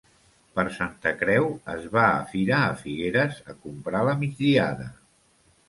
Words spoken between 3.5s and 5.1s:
a comprar la migdiada.